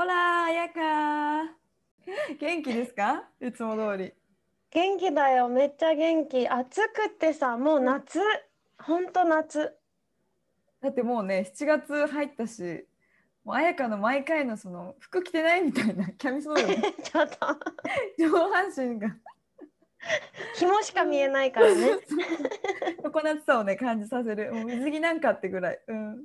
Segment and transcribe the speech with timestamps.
[0.00, 1.42] オラ、彩香
[2.38, 4.12] 元気ですかいつも通り。
[4.70, 5.48] 元気だよ。
[5.48, 6.48] めっちゃ元気。
[6.48, 8.20] 暑くってさもう夏。
[8.78, 9.74] ほんと夏。
[10.80, 12.86] だってもうね、7月入ったし、
[13.44, 17.36] もう彩香の毎回のその服着てないみたいなキャミソールの ちょっと。
[18.16, 19.16] 上半身が
[20.56, 21.98] 紐しか見えないからね。
[23.02, 24.52] ココナッツさをね感じさせる。
[24.54, 26.24] もう水着なんかってぐらい、うん、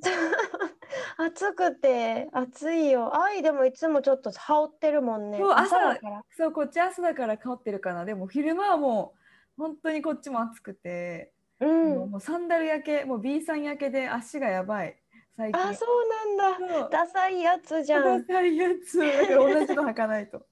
[1.17, 3.23] 暑くて暑いよ。
[3.23, 5.39] 愛でもいつもちょっと羽織ってるもんね。
[5.39, 6.23] そう朝だから。
[6.31, 8.05] そうこっち朝だから香ってるかな。
[8.05, 9.13] でも昼間はも
[9.57, 12.11] う本当にこっちも暑くて、うん。
[12.11, 14.97] もうサンダル焼けもう B さん焼けで足がやばい。
[15.35, 15.61] 最近。
[15.61, 16.89] あそうなんだ。
[16.89, 18.25] ダサいやつじゃん。
[18.25, 18.99] ダサいやつ。
[18.99, 20.45] 同じの履かないと。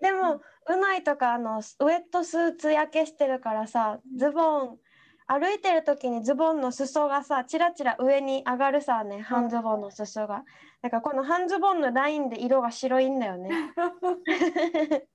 [0.00, 4.78] でもうないとかあのウェットスーツ焼けしてるからさズボン
[5.26, 10.44] 歩いてる時にズボンの裾がさチラチラ上に上がるさね半ズボンの裾が。
[10.82, 13.50] だからこの半ズボンのラインで色が白いんだよね。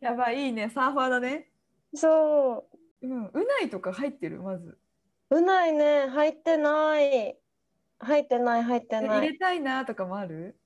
[0.00, 0.70] やばいいいね。
[0.70, 1.50] サーファーだね。
[1.94, 2.68] そ
[3.00, 3.06] う。
[3.06, 3.26] ん。
[3.26, 4.40] うないとか入ってる？
[4.42, 4.76] まず。
[5.30, 6.08] ううないね。
[6.08, 7.38] 入ってない。
[8.00, 9.08] 入ってない入ってない。
[9.20, 10.58] 入れたいなとかもある？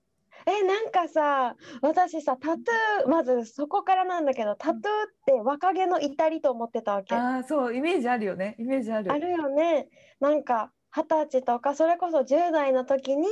[0.48, 4.80] えなんかさ私さタトゥーまずそこからなんだけどタトゥーっ
[5.27, 7.14] て若気の至りと思ってたわけ。
[7.16, 8.55] ああそうイメージあるよね。
[8.58, 9.12] イメージある。
[9.12, 9.88] あるよね。
[10.20, 13.27] なんか二十歳とかそれこそ10代の時に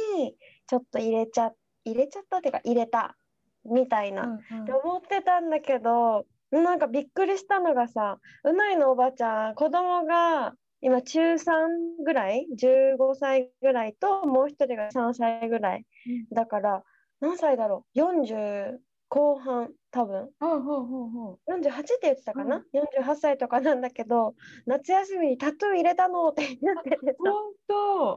[0.67, 1.53] ちょっと入れちゃ
[1.85, 3.17] 入れちゃったっていうか入れた
[3.65, 4.63] みたいな、うんうん。
[4.65, 15.87] って思ってたんだけどなんかびっくりしたのがさうないのおばちゃん子供が今中3ぐらい？15歳ぐらいともう一人が3歳ぐらい、
[16.31, 16.83] だから
[17.25, 20.29] 何歳だろう？40後半多分。
[20.41, 21.53] ほうほうほうほう。
[21.53, 22.63] 48って言ってたかな、うん。
[23.03, 24.35] 48歳とかなんだけど
[24.67, 28.17] 夏休みにタトゥー入れたのって言っててさ本当そ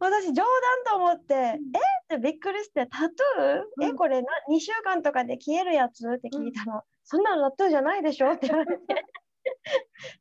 [0.00, 0.44] 私冗談
[0.86, 1.56] と思って、え？
[1.56, 1.58] っ
[2.08, 3.84] てびっくりしてタトゥー、うん。
[3.84, 6.06] えこれな2週間とかで消えるやつ？
[6.08, 8.32] って聞いたら、そんなのタトゥーじゃないでしょ？
[8.32, 8.82] って言われて。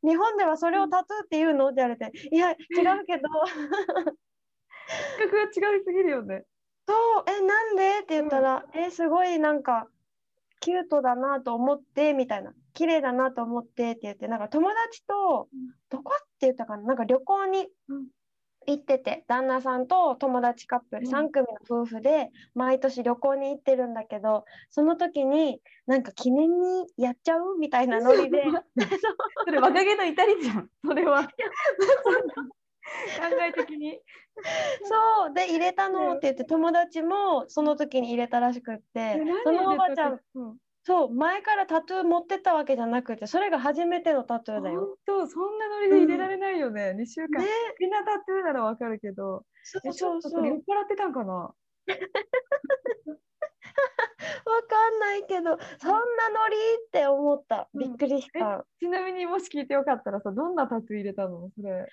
[0.04, 1.68] 日本ではそれをタトゥーって言うの？
[1.68, 2.12] って言われて。
[2.32, 2.58] いや違う
[3.06, 3.24] けど。
[5.20, 6.44] 感覚が違いすぎるよね
[6.88, 8.00] そうえなんで？
[8.00, 9.88] って言ったら、えすごいなんか
[10.59, 12.53] キュートだなと思ってみたいな。
[12.74, 15.72] 綺麗だなと思ってって言ってなんか友達と、うん。
[15.90, 16.84] どこって言ったかな？
[16.84, 18.08] なんか旅行にうん。
[18.70, 21.14] 行ってて、旦那さんと友達カップルうん。
[21.14, 28.44] 3組の夫婦で毎年旅行に行ってるんだけどその時になんか記念にやっちゃうみたいなノリで。
[29.46, 31.24] それ若気の至りじゃんそれは。
[31.24, 31.30] 考
[33.50, 34.00] え的に。
[34.84, 35.34] そう。
[35.34, 36.12] で入れたの？
[36.12, 40.58] って言って友達もその時に入れたらしくってそのおばちゃんうん。
[40.84, 44.98] そう前からタトゥー持ってたわけじゃなくてそれが初めてのタトゥーだよ。
[45.06, 45.28] 本当。
[45.28, 47.42] そんなノリで入れられないよね、二週間。
[47.42, 47.48] ね。
[47.72, 49.44] 好きなタトゥーならわかるけど。
[49.64, 50.48] そうそうそう。
[50.48, 51.54] 酔っ払ってたんかな？
[54.46, 56.56] わかんないけどそんなノリ
[56.88, 57.70] って思った。
[57.74, 57.80] うん。
[57.81, 61.50] びっくりした、ちなみにもし聞いてよかったらさどんなタトゥー入れたの？
[61.56, 61.88] それ。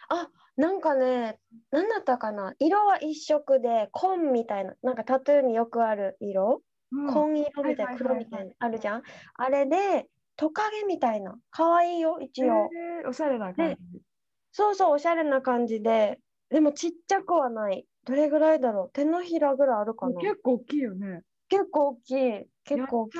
[0.56, 1.38] なんかね
[1.70, 2.54] 何だったかな？
[2.58, 6.62] 色は一色で紺みたいななんかタトゥーによくある色、
[6.92, 7.12] うん。
[7.12, 9.02] 紺色みたいな黒みたいなあるじゃん？
[9.34, 11.36] あれでトカゲみたいな。
[11.50, 12.70] 可愛いよ一応、
[13.02, 13.76] えーおしゃれな感じ。
[14.52, 16.18] そうそうおしゃれな感じで。
[16.50, 18.90] でもちっちゃくはないどれぐらいだろう？
[18.92, 20.20] 手のひらぐらいあるかな？
[20.20, 21.22] 結構大きいよね。
[21.48, 22.46] 結構大きい。
[22.64, 23.18] 結構大きい。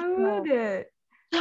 [0.49, 0.93] で。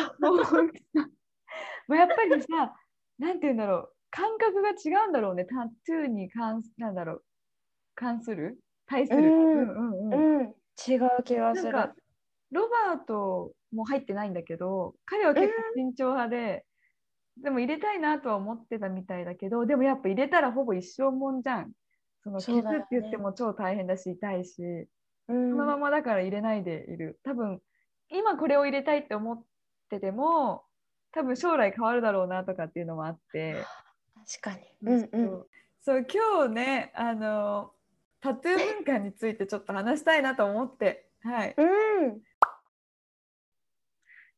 [1.88, 2.76] まあやっぱりさ
[3.20, 3.94] なんて言うんだろう。
[4.10, 5.46] 感覚が違うんだろうね。
[5.46, 7.24] タトゥーに関すなんだろう。
[7.96, 8.60] 関する？
[8.86, 9.54] 対する、うん。
[9.54, 10.46] うんうんうん。
[10.88, 11.72] 違う気がする。
[11.72, 11.96] なんか
[12.52, 16.66] ロバートも入ってないんだけど彼は結構慎重派で、
[17.38, 21.72] でも入れたいなとは思ってたみたいだけどでもやっぱ入れたらほぼ一生もんじゃん
[22.24, 24.62] その傷って言っても超大変だし痛いし、
[25.28, 25.52] うん。
[25.52, 27.20] そのままだから入れないでいる。
[27.24, 27.62] 多分
[28.10, 29.44] 今これを入れたいって思っ
[29.90, 30.64] てても
[31.12, 33.66] 多分将来変わるだろうなとかっていうのもあって、
[34.42, 34.90] 確かに。
[34.90, 35.28] うんうん。
[35.28, 35.48] そう
[35.82, 37.72] そう今日ねあの
[38.22, 41.10] タトゥー文化についてちょっと話したいなと思って。
[41.24, 41.56] はい。
[41.58, 41.62] う
[42.08, 42.22] ん。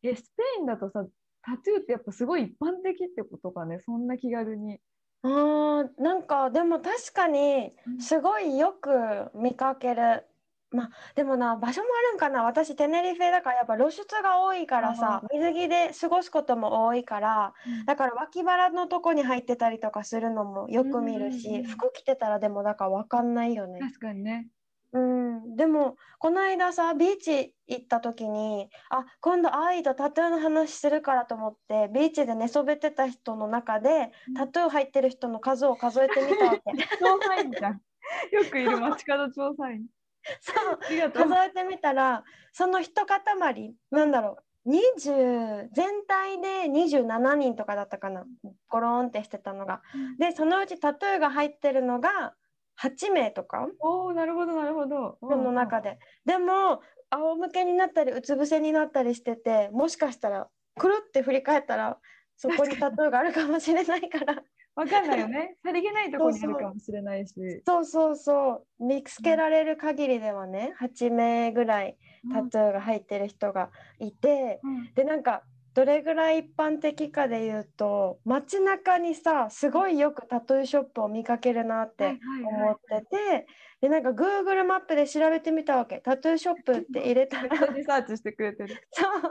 [0.02, 1.06] えスペインだとさ
[1.44, 3.80] タトゥーってやっぱすごい一般的ってことかね。
[3.80, 4.80] そんな気軽に
[5.28, 10.28] あーなんかでも確かにうんすごいよく見かける。
[10.72, 17.54] まあでもな場所もあるんかな私テネリフェだからやっぱ露出が多いからさ水着で過ごすことも多いから
[17.86, 23.80] だから脇腹のとこに入ってたりとかするのもよく見るうんうんうんし服着てたらでもだから分かんないよね。
[23.80, 24.50] 確かにね。
[24.96, 36.60] うん、でもこの間さビーチ行った時にあ今度愛とタトゥーの話するからと思ってビーチで寝そべってた人の中でタトゥー入ってる人の数を数えてみたわけ。
[36.98, 37.82] 調査員じゃん。
[38.32, 39.86] よくいる街角調査員。
[40.40, 40.80] そう。
[41.12, 41.34] 数。
[41.46, 48.26] えてみたらその一塊なんだろう20全体で27人とかだったかな。
[48.70, 49.82] ゴロンってしてたのが。
[50.20, 52.34] でそのうちタトゥーが入ってるのが
[52.82, 53.68] 8名とか？
[53.80, 55.18] おお、なるほど、なるほど。
[55.22, 55.98] その中で。
[56.26, 62.00] でも仰向けになったりうつ伏せになったりしててもしかしたらくるって振り返ったら
[62.36, 64.44] そこにタトゥーがあるかもしれないから
[64.76, 65.56] わかんないよね。
[65.64, 67.34] さりげないところにあるかもしれないし。
[67.66, 71.98] そうそうそう見つけられる限りではね8名ぐらい
[72.34, 73.70] タトゥーが入ってる人が
[74.00, 75.44] いてうんでなんか
[75.76, 82.18] どれぐらい一般的かで言うと街中にさすごいよくタトゥーショップを見かけるなって
[82.50, 83.48] 思はってて
[83.82, 87.74] でなんか Google マップで調べてみたわけタトゥーショップって入れたらい。
[87.76, 88.88] リサーチしてくれてる。
[88.92, 89.22] そう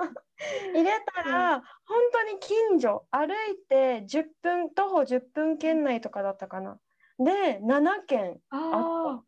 [0.74, 6.78] 入れたら本当に近所歩いて10分徒歩10分圏内とかだったかな
[7.18, 9.22] で7軒ああ、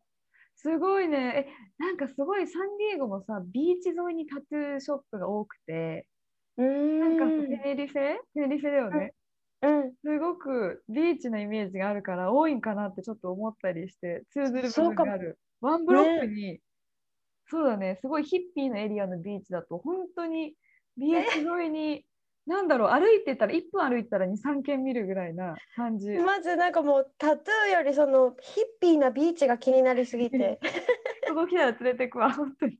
[0.55, 1.47] すごいね。
[1.79, 6.07] え、なんかすごいサンディエゴもさ、ビーチ沿いにタトゥーショップが多くて、
[6.57, 9.13] なんかテネリフェテネリフェだよね。
[9.61, 9.93] うん。
[10.03, 15.39] すごくビーチのイメージがあるから多いんかなってちょっと思ったりして通ずる部分がある。
[15.61, 16.59] ワンブロックに、
[17.47, 20.53] そうだね、すごいヒッピーなエリアのビーチだと本当に
[20.97, 22.05] ビーチ沿いに、
[22.47, 26.11] なんだろう、歩いてたら1分歩いたら2、3軒見るぐらいな感じ。
[26.11, 30.59] まずなんかもうタトゥーよりそのヒッピーなビーチが気になりすぎて
[31.27, 32.77] そこ来たら連れてくわ、本当に。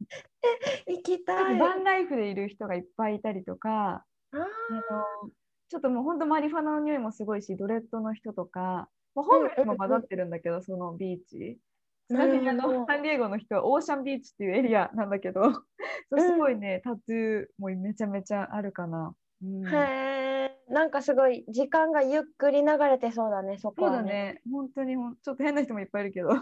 [0.88, 1.60] 行きたい。
[1.60, 5.31] バンライフでいる人がいっぱいいたりとか、ああの
[5.69, 11.60] ちょっともう本当マリファナの匂いもすごいし、ドレッドの人とか、まあ、ホームレスも混ざってるんだけど、そのビーチ。
[12.08, 15.42] ちなみにあのサンディエゴの人はオーシャンビーチっていうエリアなんだけど、
[16.18, 19.14] すごいね、タトゥーもめちゃめちゃあるかな。
[19.44, 24.10] へえ、なんかすごい時間がゆっくり流れてそうだね、そこそうはね。
[24.10, 26.30] だね、本当にちょっと変な人もいっぱいいるけど。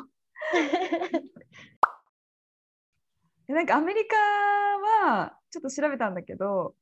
[3.47, 4.15] でなんかアメリカ
[5.05, 6.75] はちょっと調べたんだけど、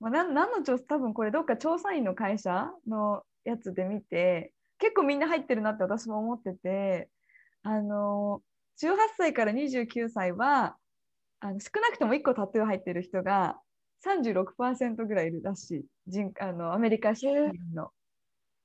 [0.00, 7.08] まあ、なん何の調査多分これどっか調査員の会社のやつで見て結構みんな入ってるなって私も思ってて
[7.62, 8.42] あの
[8.82, 10.76] 18歳から29歳は
[11.40, 13.58] あの少なくとも1個タトゥー入ってる人が
[14.04, 17.90] 36%ぐらいいるらしい人あのアメリカ市民の。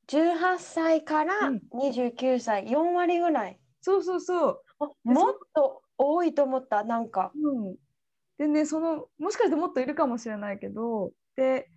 [0.07, 3.59] 18歳からうん29歳、4割ぐらい。
[3.81, 4.61] そうそうそう。
[4.79, 7.31] あもっと多いと思った、なんか。
[7.35, 7.75] うん、
[8.39, 11.69] でねそのもしかしてもっといるかもしれないけどで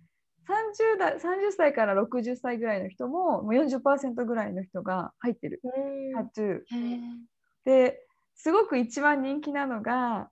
[0.47, 5.61] 30, 代30歳から60歳ぐらいの人ももう40%ぐらいの人が入ってる
[6.15, 6.61] タトゥー。
[7.65, 7.99] で
[8.35, 10.29] すごく一番人気なのが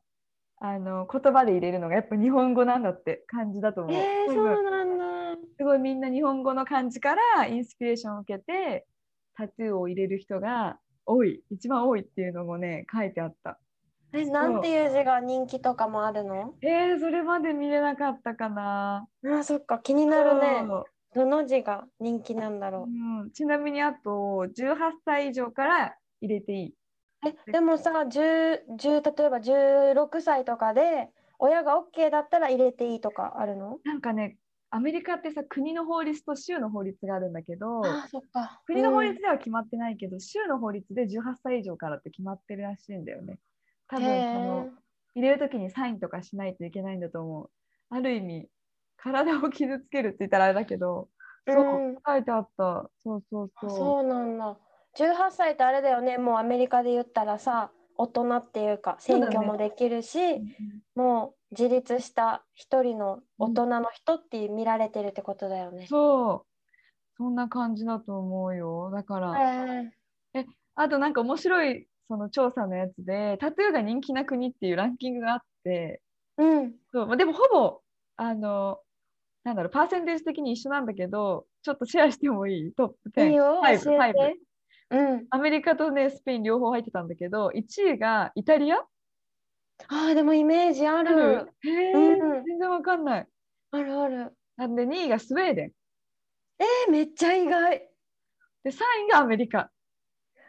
[0.64, 3.94] あの言葉で入れるのがやっぱ日本語なんだって感じだと思う。
[3.94, 5.42] えー、そうなんだ。
[5.58, 8.86] すごいみんな日本語の漢字からインスピレーションを受けて
[9.36, 10.78] タトゥーを入れる人が
[11.08, 13.58] 多い一番多いっていうのもね書いてあった。
[14.14, 16.54] え、なんていう字が人気とかもあるの？
[16.62, 19.08] えー、それまで見れなかったかな。
[19.26, 20.68] あ、そっか、気になるね。
[21.16, 23.26] どの字が人気なんだろう？
[23.26, 26.76] ん、ちなみにあと18歳以上から入れていい。
[27.24, 27.30] う。
[27.30, 33.80] え、でもさ、10、10例えば16歳とかで、親が OK だったら入れていいとかあるの？
[33.84, 34.38] なんかね
[34.70, 38.64] アメリカってさ国の法律と州の法律があるんだけどあ、そっか。
[38.66, 43.40] 国の法うん律では決まってないけど、州の法律で18歳以上からって決まってるらしいんだよね。
[43.88, 44.72] 多分へその
[45.16, 47.52] 入れる時にサインとかしないといけないんだと思う。
[47.90, 48.50] ある意味
[48.98, 52.92] 体を傷つけるって言ったらあれだけど、ーそううん書いてあった。
[53.04, 53.70] そうそうそう。
[53.92, 54.60] あそうなんだ。
[54.98, 60.56] 18歳ってあれだよね、もうアメリカで言ったらさ、大人っていうか、選挙もできるし、うん
[60.94, 65.88] もう自立した一人の大人の人って見られてるってことだよね。
[65.88, 66.52] そう。
[67.18, 68.92] そんな感じだと思うよ。
[68.94, 69.38] だから、
[70.34, 70.46] へ
[70.76, 76.74] あとなんか面白いその調査のやつで、タトゥーが人気な国っていうランキングがあって、ーうん。
[76.92, 77.80] そうまあでもほぼ、
[78.18, 78.80] あの、
[79.46, 82.74] なんだろう、パーセンテージ的に一緒なんだけど、ちょっとシェアしてもいい？
[82.74, 83.30] トップ10。
[83.30, 84.36] いいよ、5教えて。
[84.92, 85.26] うん。
[85.30, 88.78] アメリカとね、スペイン両方入ってたんだけど、1位がイタリア？
[88.78, 88.86] あ
[90.12, 91.48] あ、でもイメージあある？
[91.64, 93.28] へえ、うん全然わかんない。
[93.72, 94.38] あるある。
[94.58, 95.72] なんで2位がスウェーデン。
[96.60, 97.80] えー、めっちゃ意外。
[98.64, 98.74] で3
[99.08, 99.72] 位がアメリカ。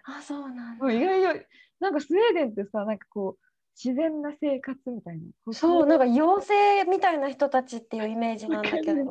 [0.04, 0.92] あ、そうなんだ。
[0.92, 1.46] 意外と
[1.80, 5.52] なんかスウェーデンってさなんかこう自然な生活みたいな。
[5.52, 9.04] そう、なんか妖精みたいな人たちっていうイメージなんだけど。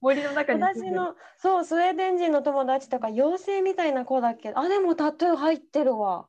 [0.00, 6.26] 森の中に私のそうスウェーデン人の友達とか妖精みたいな子だけどあでもタトゥー入ってるわ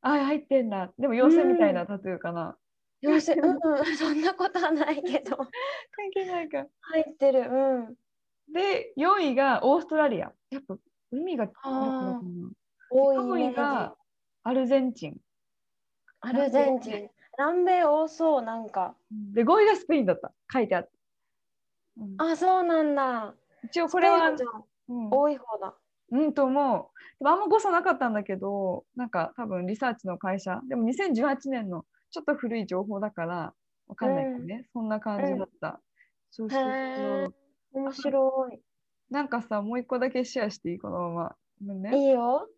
[0.00, 0.92] あ入ってんだ。
[0.98, 2.56] でも妖精みたいなタトゥーかな。
[3.02, 5.48] 妖精うんうん そんなことはないけど関
[6.12, 6.66] 係ないか。
[6.80, 7.94] 入ってるうん
[8.52, 10.32] で4位がオーストラリア。
[10.50, 10.76] やっぱ
[11.10, 11.50] 海が。
[12.88, 13.96] 多いイ4位メージが
[14.44, 15.16] アルゼンチン。
[16.28, 17.10] アルゼンチン。
[17.38, 18.96] 南米多そうなんか。
[19.34, 20.32] で5位がスペインだった。
[20.52, 20.90] 書いてあった。
[21.98, 22.14] うん。
[22.32, 23.34] あそうなんだ。
[23.64, 24.32] 一応これは
[24.88, 25.74] 多い方だ。
[26.10, 26.86] うんと思う。
[27.18, 33.54] でもあんま誤差なかったんだけど、なんか多分リサーチの会社、でも2018年のちょっと古い情報だから、
[33.86, 35.80] わかんないけどね、そんな感じだった。
[36.30, 37.34] そうそうへそえう。
[37.72, 38.48] 面白
[39.10, 40.78] なんかさ、もう一個だけシェアしていい？
[40.78, 41.74] このまま。
[41.74, 42.48] ね、いいよ。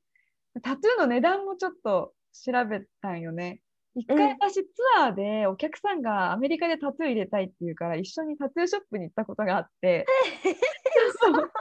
[0.63, 3.61] タトゥーの値段もちょっと調べたんよね。
[3.95, 10.07] 一回私ツアーでお客さんがアメリカでタトゥー入れたいっていうから一緒にタトゥーショップに行ったことがあって。
[11.21, 11.53] そ う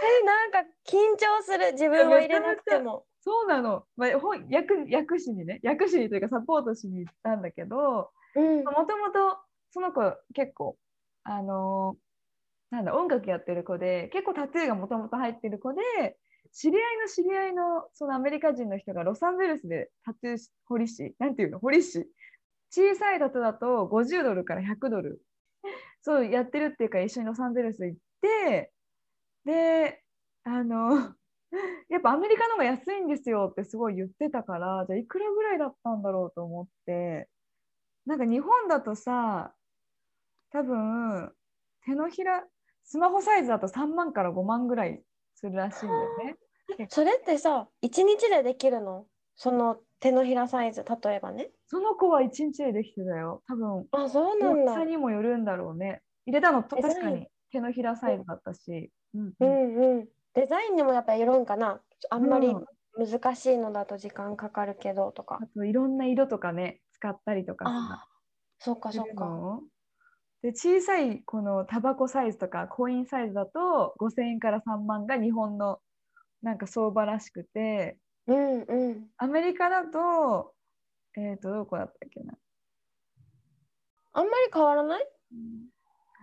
[0.00, 1.72] えなんか緊張する。
[1.72, 3.06] 自分は入れなくても。
[3.20, 5.60] そうなの、まあ、ほん薬薬師にね。
[5.62, 8.64] 薬師にというかサポートしに行ったんだけどうん。
[8.64, 9.38] もともと
[9.70, 10.00] その子
[10.34, 10.76] 結構
[11.24, 12.08] あのー
[12.70, 15.80] なんだ音楽やってる子で結構タトゥーがもともと入ってる子で
[16.52, 21.58] 知り合いの知り合いのそのアメリカ人の人がロサンゼルスでタトゥー彫り師なんていうの？
[21.58, 22.04] 彫り師
[22.70, 25.22] 小さいタトゥーだと50ドルから100ドル。
[26.02, 28.72] そうやってるっていうか一緒にロサンゼルス行って
[29.44, 30.02] で
[30.44, 31.14] あの
[31.88, 37.28] やっぱアメリカの方が安いんですよってすごい言ってたからじゃあいくらぐらいだったんだろうと思って。
[38.08, 39.52] なんか日本だとさ
[40.50, 41.30] 多分
[41.84, 42.42] 手のひら
[42.84, 45.02] スマホサイズだと3万から5万ぐらい
[45.38, 46.36] するらしいんだよね。
[46.90, 49.06] それってさ一日でできるの？
[49.36, 53.42] その手のひらサイズ例えばねその子は1日でできてたよ。
[53.46, 56.02] 多分あそうなんだ大にもよるんだろうね。
[56.26, 58.90] 入れたの確かに手のひらサイズだったし。
[59.14, 61.82] うんううんんうんデザインにもやっぱいるんかな？
[62.10, 62.66] あんまりうん
[62.96, 68.06] 難しいのだと時間かかるけどとかあといろんな色とかね使ったりとか
[68.58, 69.60] そっかすそっか
[70.42, 75.78] で小さいこのタバコサイズとかコインサイズだと5000円から3万が日本の
[76.42, 77.98] なんか相場らしくて。
[78.28, 79.06] うんうん。
[79.16, 80.52] アメリカだと
[81.16, 82.34] えっ、とどこだったっけな。
[84.12, 85.06] あんまり変わらない？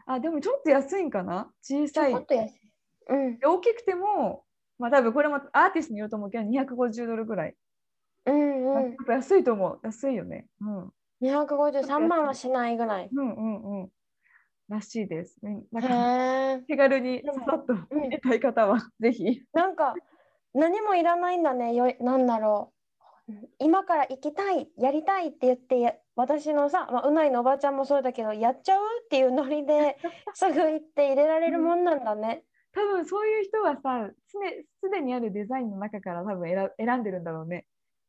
[0.05, 1.51] あでもちょっと安いんかな？
[1.61, 2.11] 小さい。
[2.11, 2.71] ちょっと安い。
[3.09, 3.39] うん。
[3.39, 4.45] で大きくても
[4.77, 7.55] まあ多分これもアーティストによると思うけど250ドルぐらい、
[8.27, 8.95] うんうん。
[9.09, 9.79] 安いと思う。
[9.83, 10.91] 安いよね、うん、
[11.21, 13.09] 253万はしないぐらい。
[13.11, 13.89] うんうんうん
[14.69, 15.37] らしいです。
[15.43, 18.01] うんなんへかえ手軽にささっとうん。
[18.03, 19.41] 入れたい方は ぜひ。
[19.53, 19.95] なんか
[20.53, 22.71] 何もいらないんだねよなんだろ
[23.27, 23.33] う。
[23.59, 29.97] 今から行きたいやりたいって言ってや私のさ、まあ、うないのおばちゃんもそうだけどやっちゃうっていうノリで
[30.33, 32.45] すぐ行って入れられるもんなんだね。
[32.71, 37.65] 多分そういう人はさすで、すでにあるデザインの中から多分選選んでるんだろうね。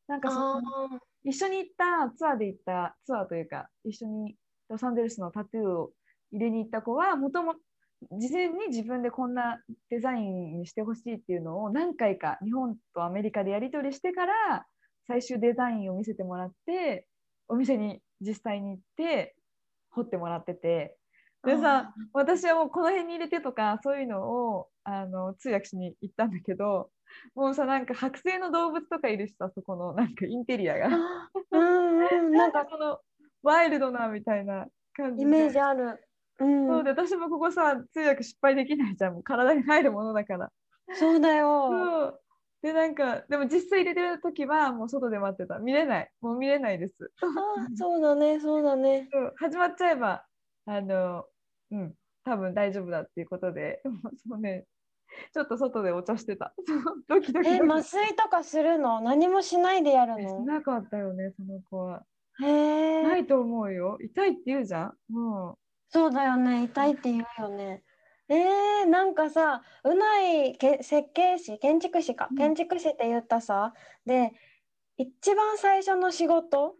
[0.06, 0.62] なんかそのあ
[1.24, 4.36] 一緒に行ったツアーで行ったツアーというか一緒に
[4.68, 5.92] ロサンゼルスのタトゥーを
[6.32, 7.54] 入れに行った子はもとも
[8.12, 14.66] 事前に自分でこんなデザインにしてほしいっていうのを何回か日本とアメリカでやり取りしてから
[15.06, 17.06] 最終デザインを見せてもらって
[17.48, 19.34] お店に実際に行って
[19.90, 20.96] 彫ってもらってて
[21.44, 26.90] でさ私はもうこの辺に入れてとかそういうのをあの通訳しに行ったんだけど
[27.34, 30.86] もうさなんか剥製の動物とかいるしさそこのなんかインテリアが。
[30.86, 32.98] あうんうんなんか この
[33.42, 36.05] ワイルドなみたいな感じでイメージある。
[36.38, 39.14] うん、そうで私もここさ通訳失敗できないじゃん。
[39.14, 40.50] もう体に入るものだから。
[40.94, 41.68] そうだよ。
[41.70, 42.20] そう。
[42.62, 45.58] でなんかでも実際入れてる時はもう外で待ってた。
[45.58, 46.10] 見れない。
[46.20, 46.94] もう見れないです。
[47.20, 49.08] あそうだねそうだね。
[49.12, 50.24] そう始まっちゃえば
[50.66, 51.24] あの
[51.70, 53.82] うん多分大丈夫だっていうことで
[54.28, 54.66] そうね
[55.32, 56.54] ちょっと外でお茶してた。
[57.08, 59.00] ドキドキえ麻酔とかするの？
[59.00, 62.04] 何もしないでやるしのなかったよねその子は。
[62.40, 63.96] へえないと思うよ。
[64.00, 64.94] 痛いって言うじゃん。
[65.08, 66.64] もうそうだよね。
[66.64, 67.82] 痛いって言うよね。
[68.28, 72.28] えー、なんかさうないけ設計士建築士か。
[72.30, 72.36] うん。
[72.36, 73.72] 建築士って言ったさ。
[74.04, 74.32] で
[74.96, 76.74] 一番最初の仕事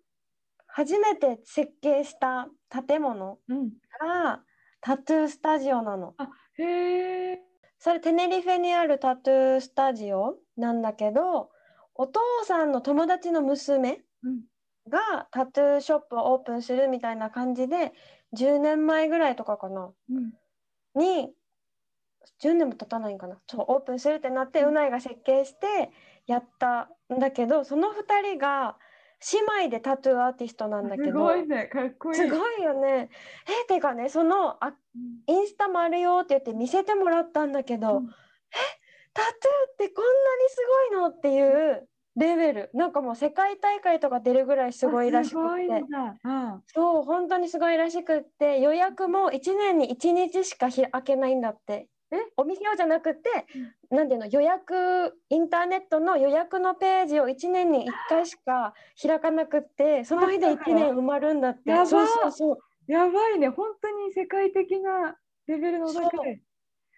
[0.67, 2.49] 初めて設計した
[2.87, 3.71] 建物うん。
[4.01, 4.43] が
[4.81, 6.15] タトゥースタジオなの。
[6.59, 7.43] へえ
[7.79, 11.51] それテネリフェにあるタトゥースタジオなんだけど
[11.95, 14.41] お父さんの友達の娘うん。
[14.89, 17.93] がタトゥーショップをオープンするみたいな感じで
[18.37, 19.93] 10年前ぐらいとかかな。
[20.11, 20.33] うん。
[20.95, 21.33] に
[22.43, 23.39] 10年も経たないんかな。
[23.49, 25.91] そうオープンするってなってうないが設計して
[26.27, 28.77] やったんだけどその2人が
[29.33, 32.17] 姉妹でタトゥーアーティストなんだけすどごいね、かっこいい。
[32.17, 33.11] すごいよね。
[33.65, 34.75] えてかねそのあ
[35.27, 38.05] インスタもあるよって言って見せてもらったんだけど、うん。
[38.05, 38.09] え
[39.15, 39.35] タトゥー
[39.73, 40.57] ってこんなにす
[40.91, 42.71] ごいのっていうレベル。
[42.75, 46.17] なんかもう世界大会とか出るぐらいすごいらしくすごいんってだ。
[46.25, 46.63] うん。
[46.67, 48.59] そう本当にすごいらしくって。
[48.61, 51.89] 予約も1年に1日しか開けないんだって。
[52.11, 52.17] え？
[52.37, 53.47] お店用じゃなくて、
[53.91, 61.71] なんていうの予約インターネットの予約のページを1年に1回しか開かなくってその日で1年埋まるんだって。
[61.71, 61.87] やば。
[61.87, 62.59] そうそうそう。
[62.87, 65.17] やばいね、本当に世界的な
[65.49, 66.41] レベルのだけで。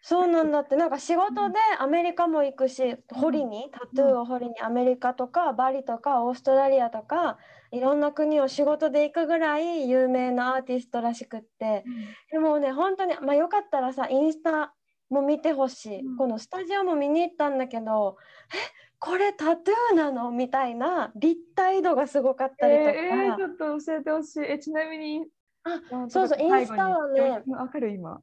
[0.03, 0.77] そうなんだって。
[0.77, 7.39] なんか仕事でアメリカも行くし、掘りにタトゥーを掘りにアメリカとかバリとかオーストラリアとか
[7.71, 11.85] いろんな国を仕事で行くぐらい有名なアーティストらしくって。
[12.31, 14.75] でもね本当にまあよかったらさインスタ
[15.11, 16.17] も見てほしい、うん。
[16.17, 18.17] このスタジオも見に行ったんだけど
[18.55, 18.57] え
[19.01, 20.31] これタトゥーなの？
[20.31, 24.45] みたいな立体度がすごかったりとか、えー、ちょっと教えてほしい。
[24.45, 25.27] え、ちなみに。
[25.63, 27.91] ああそうそうインスタはねわかる？
[27.91, 28.21] 今。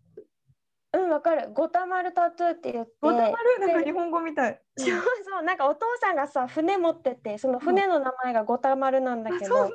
[0.95, 1.51] うんわかる。
[1.53, 2.93] ゴタマルタトゥーって言って。
[3.01, 4.61] ゴタマルなんかで日本語みたい。
[4.77, 4.95] そうそ
[5.41, 5.43] う。
[5.43, 9.71] なんかお父さんがさ船持っててその船の名前がゴタマルなんだけど、うなん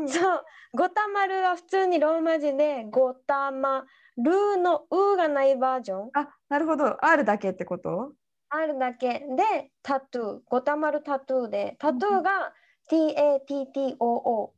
[0.00, 0.08] うん。
[0.08, 0.44] そう。
[0.74, 3.86] ゴタマルは普通にローマ字でゴタマ
[4.18, 6.10] ルのうがないバージョン。
[6.12, 7.02] あ、なるほど。
[7.04, 8.12] R だけってこと？
[8.50, 9.24] あるだけ。
[9.36, 10.40] でタトゥー。
[10.44, 11.76] ゴタマルタトゥーで。
[11.78, 12.52] タトゥーが
[12.90, 14.52] TATTOO ゴ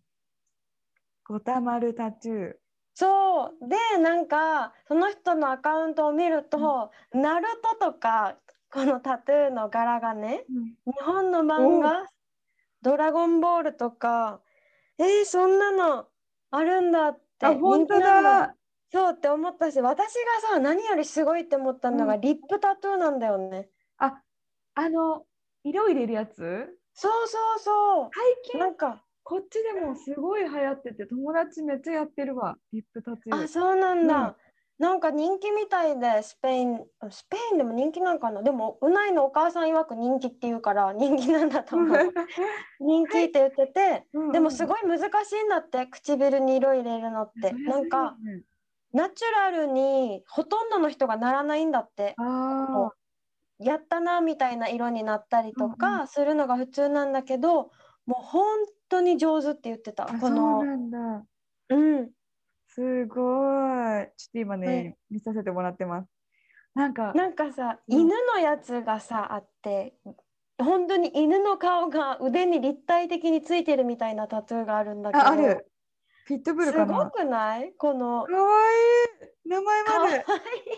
[1.41, 2.55] タマルタトゥー。
[2.95, 3.69] そう。
[3.69, 7.47] でなんかその人のアカウントを見ると、ナル
[7.81, 8.37] トとか
[8.71, 10.45] このタトゥーの柄がね
[10.87, 12.07] 日本の漫画
[12.83, 14.41] 「ドラゴンボール」とか
[14.99, 16.07] えー、そんなの
[16.51, 18.55] あるんだってあ、本当だ。
[18.91, 22.21] そうって思ったし私がさ何よりすごいって思ったのが、うん。
[22.21, 23.71] リップタトゥーなんだよね。
[23.97, 24.23] あ、
[24.75, 25.25] あの、
[25.65, 26.79] 色入れるやつ？
[26.95, 28.11] そうそうそう。
[28.13, 28.61] 最近？
[28.61, 32.57] なんかこっちでもすごい流行ってて、友達めっちゃやってるわ。
[32.73, 33.45] リップタトゥー。
[33.45, 34.35] あそうなんだ、うん
[34.79, 38.43] なんか人気みたいでスペインスペインでも人気なんかな。
[38.43, 41.97] でもうないのお母さん曰く人気って言うから人気なんだと思う。
[42.81, 47.53] 人気って言っててでもすいごい難しいんだって唇に色入れるのって。
[47.53, 48.17] なんか
[48.93, 52.15] ナチュラルにほとんどの人がならないんだって。
[52.19, 52.91] あ
[53.61, 57.71] やったなみたいな色になったりとうんうかするのが普通なんだけど、
[58.07, 58.45] もう本
[58.93, 61.25] 当に上手って言ってたあ、そうこのなんだ。
[61.71, 62.11] うん
[62.69, 64.09] すごい。
[64.17, 66.09] ちょっと今ね、はい見させてもらってます。
[66.75, 69.95] なんか、なんかさ、うん犬のやつがさあって
[70.59, 75.67] 本当に犬の顔が腕に立体的についてるみたいなタトゥーがあるんだけどあ、ある。
[76.27, 77.11] ピットブルすご。
[77.11, 77.75] くない？
[77.77, 79.49] このかわいい。
[79.49, 80.25] 名前まで。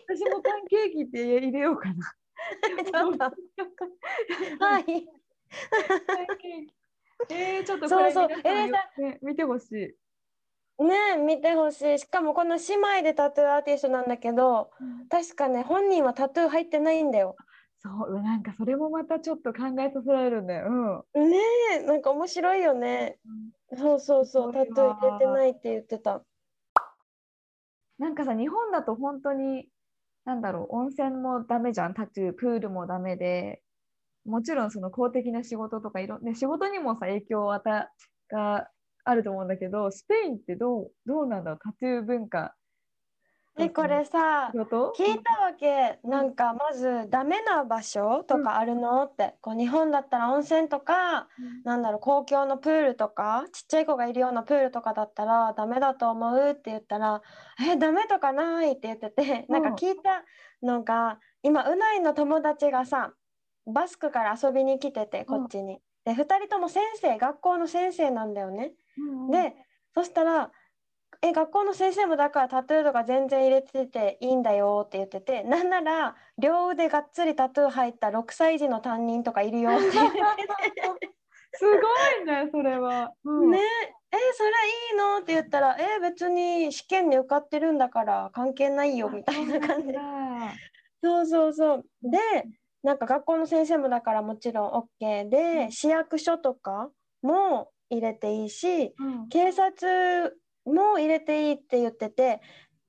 [0.08, 2.12] 私もパンケーキって入れようかな。
[4.66, 6.83] はいパンケーキ。
[7.30, 8.28] えー、ちょっとこれそう。
[8.28, 8.70] そう皆さん
[9.02, 10.82] ね、見てほしい。
[10.82, 11.98] ねえ見てほしい。
[11.98, 14.72] しかもこの姉妹でタトゥーアーティストなんだけど
[15.08, 17.36] 確かね本人はタトゥー入ってないんだよ。
[17.78, 20.62] そう、なんかそれもまたちょっと考えさせられるね。
[21.14, 21.30] うん。
[21.30, 21.36] ね
[21.80, 23.18] えなんか面白いよね。
[23.76, 26.22] そうそうそうタトゥー入れてないって言ってた。
[27.98, 29.68] なんかさ、日本だと本当に、
[30.24, 33.62] なんだろう、温泉もダメじゃん、タトゥー、プールもダメで、
[34.24, 37.90] もちろんその公的な仕事とかいろ、ね、仕事にもさ、影響を与
[38.30, 38.68] えが
[39.04, 42.54] あると思うんだけど、スペインってどう、どうなんだろう、タトゥー文化。
[43.56, 46.00] えこれさ聞いたわけ。
[46.02, 51.28] なんかまずダメな場所とかあるのってこう日本だったら温泉とか
[51.62, 57.22] なんだろう公共のプールとかちっちゃい子がいるようなプールとかだったらダメだと思うって言ったら
[57.64, 60.24] 「えダメとかない」って言っててなんか聞いた
[60.60, 63.12] のが今うないの友達がさ
[63.66, 65.80] バスクから遊びに来ててこっちに。
[66.04, 68.72] で2人とも先生学校の先生なんだよね。
[68.98, 69.54] うんうんで
[69.94, 70.50] そしたら
[71.22, 81.14] 「え学校の先生もだからタトゥーとか全然入れてていいんだよ」って言っててなんなら両腕がっつりタトゥー入った6歳児の担任とかいるよって言ってて。
[81.56, 81.76] すご
[82.22, 83.12] いね、それは。
[83.22, 83.60] うんね
[84.10, 84.52] えそれい
[84.94, 89.94] いのって言ったらえ別に試験に受かってるんだから関係ないよみたいな感じ
[91.02, 92.18] そうそうそうで
[92.84, 96.90] なんか学校の先生もだからもちろん OK で市役所とか
[97.22, 99.28] も入れていいしうん。
[99.28, 102.40] 警察も入れていいって言ってて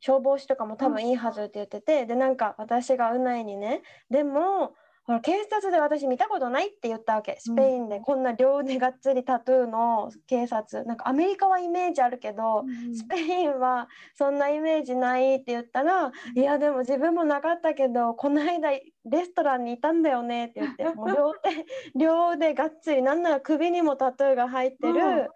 [0.01, 7.37] 消防士とかも多分いいはずって言っててでなんか私がうないにねでもほら警察で私見たことないって言ったわけ。
[7.39, 7.99] スペインで。
[7.99, 10.83] こんな両腕がっつりタトゥーの警察。
[10.83, 12.65] なんかアメリカはイメージあるけど、
[12.95, 18.83] スペインはそんなイメージないって言ったら、いやでも自分もなかったけどこの間レ
[19.23, 21.65] ストランにいたんだよねって言って もう両手
[21.95, 25.29] 両腕がっつりなんなら首にもタトゥーが入ってる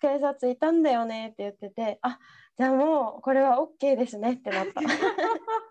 [0.00, 2.18] 警察いたんだよねって言っててあ
[2.56, 4.80] じゃあもうこれは OK ですねってなった。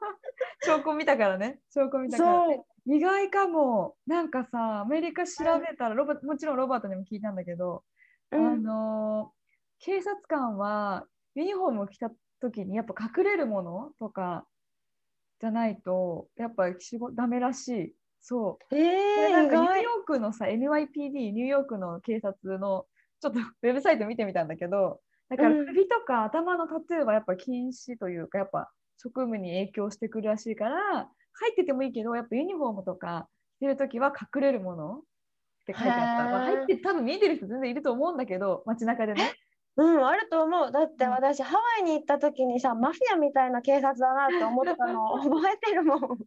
[0.66, 1.60] 証拠見たからね。
[1.74, 2.46] 証拠見たから。
[2.46, 2.66] そう。
[2.86, 3.96] 意外かも。
[4.08, 7.84] なんかさアメリカ調べたらロバもちろんロバートにも聞いたんだけど、
[8.32, 8.64] あうん。
[8.64, 9.32] の
[9.80, 14.46] 警察官はユニフォームを着た時にやっぱ隠れるものとか
[15.40, 17.96] じゃないとやっぱ仕事ダメらしい。
[18.22, 18.76] そう。
[18.76, 22.86] えー、意外んかニューヨークのさ NYPD ニューヨークの警察の
[23.22, 25.66] ちょっとウェブサイト見てみたんだけどだからうん。
[25.66, 28.72] 首とか頭のタトゥーはやっぱ禁止というかやっぱ
[29.04, 35.00] 職務に影響してくるらしいから入っててもいいけどやっぱユニフォームとか着てる時は隠れるものっ
[35.66, 39.34] て書いてあった、まあ、入って多分見えてる人全然いると思うんだけど街中でね。
[39.76, 40.72] うん、あると思う。
[40.72, 41.12] だってうん。
[41.14, 46.00] 私、ハワイに行った時にさ、マフィアみたいな警察だなって思ったの 覚えてるもん。
[46.00, 46.20] やばい。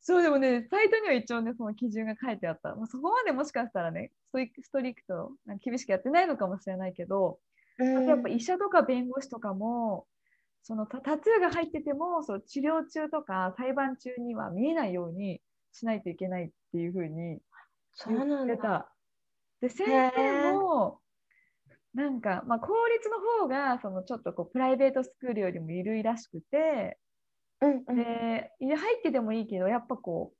[0.00, 7.38] そうでもねサイトには一応ねその基準が書いてあった、まあ、そこまでもしかしたらねストイストリクトなんか厳しくやってないのかもしれないけど
[7.78, 10.06] あとやっぱ医者とか弁護士とかも
[10.62, 15.40] そのタタトゥーが入っててもそう治療中とか裁判中には見えないように
[15.72, 17.38] しないといけないっていうふうに
[17.92, 18.36] そうなんだ。
[18.46, 18.92] 言ってた。
[19.60, 21.00] で先生も
[21.94, 26.98] なんか、まあ、公立の方がそのちょっとこうプライベートスクールよりも緩いらしくて
[27.60, 30.36] うんうん、で入っててもいいけどやっぱこう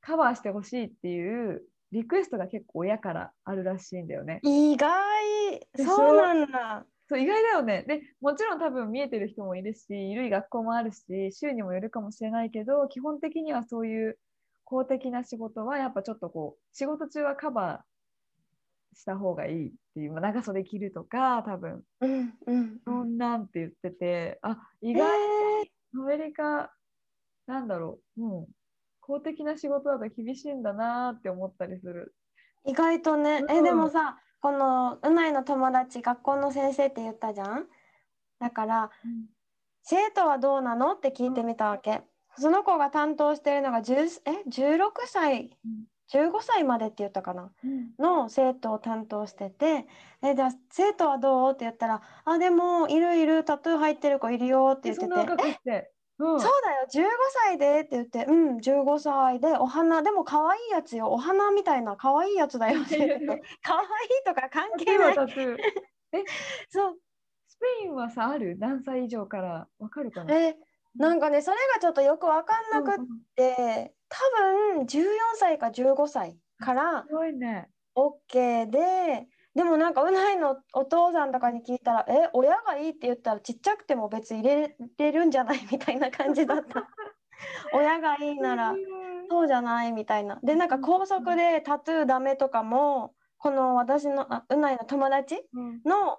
[0.00, 4.40] カバーしてほしいっていうリクエストが結構親からあるらしいんだよね。
[4.44, 4.90] 意外
[5.76, 6.86] そうなんだ。
[7.10, 7.82] そう意外だよね。
[7.88, 14.18] でもちろん多分見えてる人もいるし緩い学校もあるし週にもよるかもしれないけど基本的にはそういう
[14.62, 22.80] 公的な仕事はやっぱちょっとこう仕事中はカバーした方がいいっていう、まあ、長袖着るとか多分うんうん。
[22.84, 25.18] そんなんって言っててあ意え外
[25.64, 26.72] にアメリカ
[27.48, 28.46] なんだろう、うん、
[29.00, 32.14] 公的な仕事だと厳しいんだなって思ったりする。
[32.64, 37.66] 意外とね、うんえでもさこのうないの友達学校の先生って言ったじゃん？
[38.38, 38.90] だから
[39.82, 40.92] 生徒はどうなの？
[40.94, 42.02] って聞いてみたわけ。
[42.38, 45.50] その子が担当してるのが10え？16歳
[46.12, 47.52] 15歳までって言ったかな？
[47.64, 47.90] うん。
[47.98, 49.86] の生徒を担当してて
[50.22, 55.06] 「えじゃあ生徒はどう?」って言ったら「あでもいるいるタトゥー入ってる子いるよ」って言って
[55.64, 57.08] て、うん、そうだよ15
[57.46, 61.10] 歳でって言ってうん15歳でお花でも可愛いやつよ。
[61.10, 63.88] お花みたいな可愛いやつだよって言ってて 可愛い
[64.26, 65.14] とか関係ない。
[65.14, 65.58] タトゥー
[66.68, 66.98] そう。
[67.48, 68.56] スペインはさある？
[68.58, 70.34] 何歳以上からわかるかな？
[70.34, 70.58] え
[70.96, 73.20] なんかねそれがちょっとよく分かんなくっうんうん。
[73.36, 74.18] て多
[74.76, 75.06] 分14
[75.36, 77.70] 歳か15歳からすごいね。
[77.96, 78.68] OK
[79.54, 86.88] ででもなんかうないのお父さんとかに聞いたら「え親がいいって言ったらちっちゃくても別に入れれるんじゃない?」みたいな感じだった。
[87.72, 88.74] 親がいいなら
[89.30, 90.38] そうじゃないみたいな。
[90.42, 95.82] でなんか高速でタトゥーダメとかもこの私のあうないの友達うん。
[95.84, 96.18] のが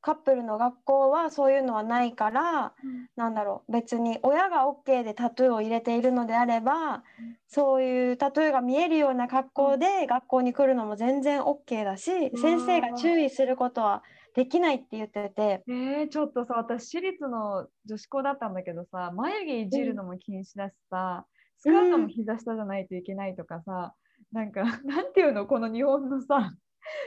[0.00, 2.74] カップルの学校はそういうのはないから
[3.16, 7.02] なんだろう別に親が OK でタトゥーを入れているのであればうん。
[7.48, 14.02] そういうタトゥーが見えるような格好で学校に来るのも全然 OK だしうん先生が注意することは
[14.34, 15.64] できないって言ってて。
[15.68, 21.26] えー、ちょっとさ私私立の女子校だったんだけどさ眉毛いじるのも禁止だしさ、
[21.58, 23.94] スカートも膝下じゃないといけないとかさ、
[24.32, 26.52] なんか なんていうのこの日本のさ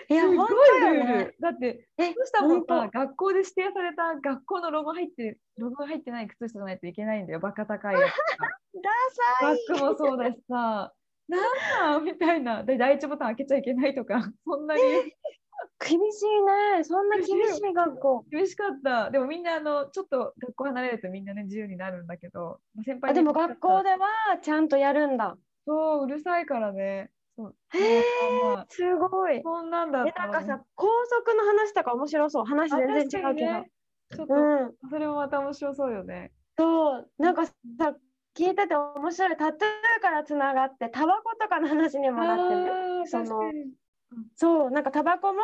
[0.10, 7.40] いや本すごいルール、ねだってえ靴下も本さ学校で指定された学校のロゴ入ってるロゴが入ってない靴下じゃないといけないんだよ。
[7.40, 8.12] バカ高いやつ
[8.82, 8.90] ダ
[9.40, 9.58] サい。
[9.68, 10.94] バッグもそうだしさ。
[11.28, 11.42] なん
[11.94, 12.04] なん？
[12.04, 12.64] みたいな。
[12.64, 14.22] で第一ボタン開けちゃいけないとか。
[14.46, 16.42] そんなに厳しい
[16.76, 16.84] ね。
[16.84, 18.26] そんな厳しい学校。
[18.30, 19.10] 厳しかった。
[19.12, 22.60] でもみんなあのちょっと学校離れるとみんなね自由になるんだけど。
[22.84, 24.08] 先輩あでも学校では
[24.42, 25.38] ちゃんとやるんだ。
[25.66, 28.04] そううるさいからねそうへえ
[28.70, 29.42] すごい。
[29.44, 32.46] そんなんだなんかさ高速の話とか面白そう。
[32.46, 33.72] 話全然違うけど、ね。
[34.16, 34.90] ちょっと、うん。
[34.90, 36.32] それもまた面白そうよね。
[36.58, 37.10] そう。
[37.18, 37.54] なんかさ
[38.36, 39.38] 聞いてて面白い。
[39.38, 42.38] タトゥーからつながってタバコとかの話にもなっ
[43.04, 43.52] てその
[44.36, 45.40] そうなんかタバコも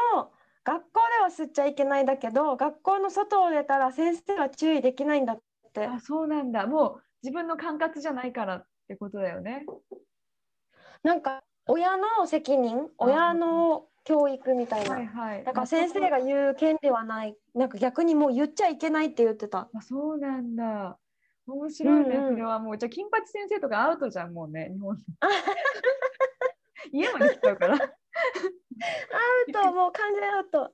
[0.64, 5.42] 学校では吸っちゃいけないだけど学校の外を出たら先生は注意できないんだっ
[5.74, 5.86] て。
[5.86, 6.68] あそうなんだ。
[6.68, 9.66] もう自分の管轄じゃないからってことだよね。
[11.04, 12.90] なんか親の責任？
[12.98, 15.44] 親の教育みたいな、はいはい。
[15.44, 17.36] だから先生が言う権利はない。
[17.54, 19.70] なんか逆にもう言っちゃいけないって言ってた。
[19.74, 20.98] あそうなんだ。
[21.48, 22.78] 面白いね、それはもう。
[22.78, 25.02] じゃあ金八先生とかアウトじゃんもうね日本の。
[26.92, 27.74] 家まで来ちゃうから。
[27.74, 27.80] アウ
[29.52, 30.72] ト もう完全アウト。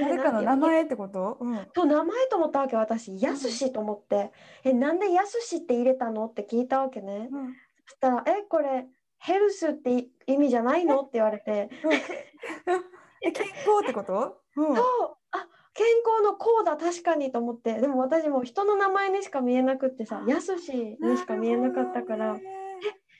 [0.00, 3.20] 誰かの 名前ってこと、うん、と名前と思ったわけ私。
[3.20, 4.32] やすしと思って、
[4.64, 6.26] えなんでやすしって入れたの？
[6.26, 7.28] って聞いたわけね。
[7.30, 7.54] うん。
[7.86, 8.88] そしたらえこれ
[9.18, 11.00] ヘルスってい意味じゃないの？
[11.00, 11.70] って言われて。
[13.22, 14.84] え健康ってこと、うん、そう。
[15.32, 17.80] あ健康のこうだ確かにと思って。
[17.80, 22.38] でも私もう人の名前にしか見えなくってさやすしにしか見えなかったから、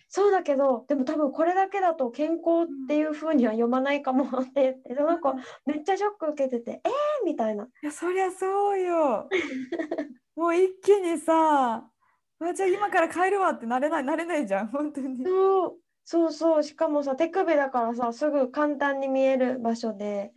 [0.08, 5.34] そうだけどでも多分これだけだと健康っていう風には読まないかもって言ってその子
[5.66, 7.64] めっちゃショック受けててえー、みたいな。
[7.64, 9.28] いやそりゃそうよ。
[10.34, 11.84] もう一気にさ
[12.40, 15.24] あじゃあ今から帰るわってなれないなれないじゃん本当に。
[15.24, 15.76] そう
[16.10, 16.62] そうそう。
[16.62, 20.32] しかもさ手首だからさすぐ簡単に見える場所で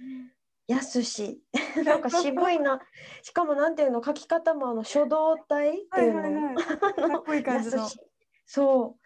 [0.67, 1.41] やすし。
[1.85, 2.81] なんか渋いな。
[3.23, 7.87] しかもなんていうの書き方もあの書道体ってはいいうの、はいはいかっこいい感じの。
[8.45, 8.97] そ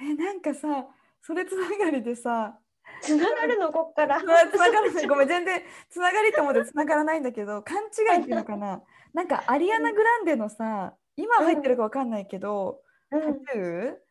[0.00, 0.88] えなんかさ
[1.20, 2.58] それつながりでさ
[3.00, 3.70] うつながるの？
[3.70, 4.20] こっから。
[4.20, 8.82] つながらないごめん全然つながりと思ってつながらないんだけど勘違いっていうのかな。
[9.12, 13.44] なんかアリアナ・グランデのさ今入ってるかわかんないけど、タうん。
[13.44, 14.07] トゥー？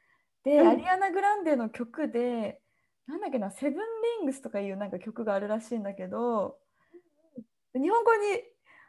[0.47, 0.67] で、うん。
[0.69, 2.61] アリアナ・グランデの曲で
[3.05, 3.79] なんだっけな「セブン・
[4.19, 6.57] リングス」とかいうなんか曲があるらしいんだけど
[7.73, 8.41] 日本語に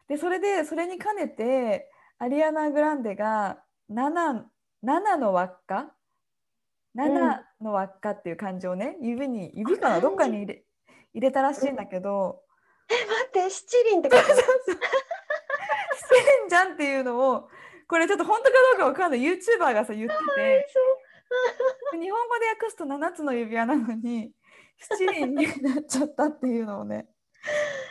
[0.08, 4.44] でそれでそれに兼ねてアリアナ・グランデが 7,
[4.84, 5.92] 7の輪っか
[6.96, 10.00] ？7の輪っかっていう漢字をね指に指かな？
[10.00, 10.64] どっかに入れ
[11.14, 12.42] 入れたらしいんだけど。
[12.88, 14.22] 待って七輪ってこと？
[14.22, 14.34] して
[16.46, 17.48] んじゃんっていうのを
[17.86, 19.20] これちょっと本当かどうかわかんない。
[19.20, 20.66] YouTuber がさ言ってて
[21.92, 24.30] 日本語で訳すと7つの指輪なのに
[24.78, 27.06] 七輪になっちゃったっていうのをね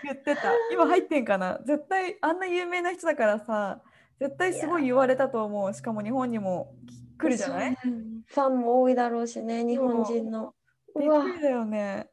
[0.04, 0.54] 言ってた。
[0.71, 1.60] 今入ってんかな？
[1.65, 3.82] 絶対あんな有名な人だからさ
[4.19, 5.73] 絶対すごい言われたと思う。
[5.73, 6.76] しかも日本にも
[7.17, 7.78] 来るじゃない？
[7.84, 7.93] そう
[8.28, 10.54] ファンも多いだろうしね日本人の。
[11.00, 12.08] びっくりだよね。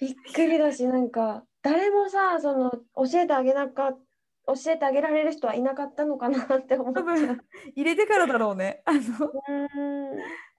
[0.00, 3.92] びっくりだしなんか誰もさその教えてあげなか
[4.46, 7.04] 教えてあげられる人はいなかったのかなって思っちゃう。
[7.04, 7.40] 多分
[7.74, 8.82] 入れてからだろうね。
[8.84, 9.00] あの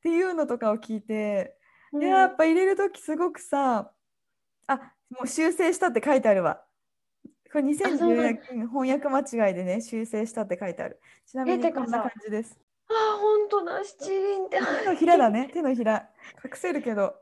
[0.06, 2.04] っうていうのとかを聞いてーん。
[2.04, 3.92] いややっぱ入れる時すごくさ
[4.68, 4.76] あ
[5.10, 6.62] もう修正したって書いてあるわ。
[7.52, 11.00] これそう2014なん年翻訳間違いでね修正したって書いてある。
[11.26, 12.60] ちなみにこんなさ感じです。
[12.88, 14.60] あ本当だ七輪って。
[14.60, 15.50] 手のひらだね。
[15.52, 16.10] 手のひら。
[16.44, 17.16] 隠せるけど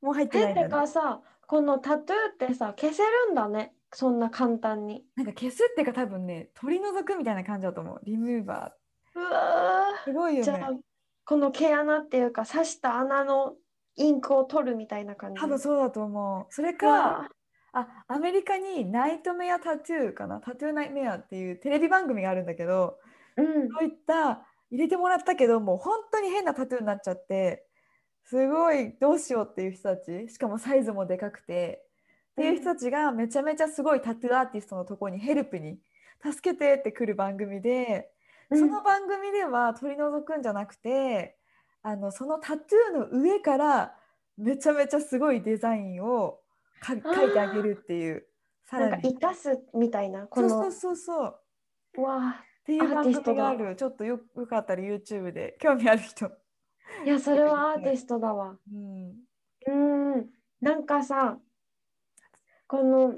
[0.00, 0.68] もう入ってないんだね。
[0.68, 3.74] かさこのタトゥーってさ消せるんだね。
[3.92, 5.04] そんな簡単に。
[5.16, 8.00] なんか消すっていうか多分ね取り除くみたいな感じだと思う。
[8.04, 8.74] リムーバ
[9.14, 10.04] うわー。
[10.04, 10.80] すごいよね
[11.24, 13.54] この毛穴っていうか刺した穴の
[13.96, 15.40] インクを取るみたいな感じ。
[15.40, 16.52] 多分そうだと思う。
[16.52, 17.28] それうかわ。
[17.72, 20.40] あアメリカにナイトメアタトゥーかな？
[20.40, 23.68] タトゥーナイトメアっていうテレビ番組があるんだけどーうん。
[23.68, 27.66] そういった入れてもらったけどもう本当に変なタトゥーになっちゃって
[28.24, 31.84] すごいどうしようっていう人たちしかもサイズもでかくて
[32.32, 35.78] っていう人たちがめちゃめちゃすごいタトゥーアーティストのところにヘルプに
[36.22, 38.13] 助けてって来る番組でうん
[38.50, 41.36] その番組では取り除くんじゃなくて
[41.82, 43.94] あのそのタトゥーの上から
[44.36, 46.40] めちゃめちゃすごいデザインを
[46.80, 48.26] か描いてあげるっていう
[48.64, 50.48] さなんからに生かすみたいなこの。
[50.48, 51.40] そうそうそうそう。
[51.98, 53.76] うわっていう番組がある。
[53.76, 56.30] ちょっとよよかったら YouTube で興味ある人、ー
[57.04, 58.56] いやそれはアーティストだわ。
[58.72, 60.30] うん、うーん。
[60.60, 61.38] なんかさ
[62.66, 63.14] この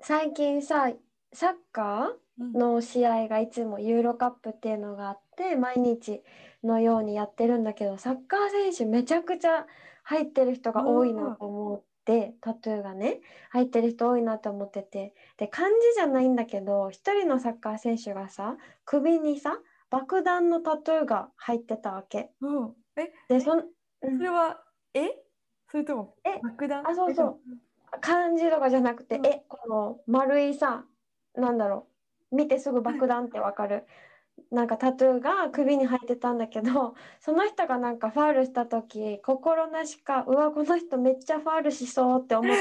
[0.00, 0.92] 最近さ
[1.32, 6.22] サッカうんーの試合がいつもユーロカップっていうのがあって毎日
[6.62, 9.66] のようにやってるんだけどサッカー選手めちゃくちゃ
[10.02, 13.20] 入ってる人が多いなと思ってタトゥーがね。
[13.50, 15.14] 入ってる人多いなと思ってて。
[15.38, 19.58] で漢字じゃないんだけど一人のサッカー選手がさ首にさ
[19.90, 22.30] 爆弾のタトゥーが入ってたわけ。
[22.40, 23.56] うん、えでそそ
[24.10, 24.60] んれは
[24.92, 25.22] え？
[25.70, 26.40] それともえ？
[26.42, 26.82] 爆弾？
[26.88, 27.40] あそうそう。
[28.00, 29.26] 漢字とかじゃなくて、うん。
[29.26, 29.44] え？
[29.48, 30.84] この丸いさ
[31.36, 31.93] なんだろう
[32.34, 33.86] 見てすぐ爆弾ってわかる、
[34.50, 42.56] なんかタトゥーが首に入ってたんだけどその人がなんかファールした時心なしかうわこの人めっちゃファールしそうって思っ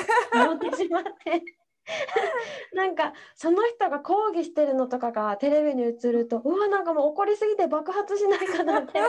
[0.60, 1.44] てしまって。
[2.74, 9.02] なんかその人が抗議してるのとかがテレビに映るとうわなんかもう怒りすぎて爆発しないかなって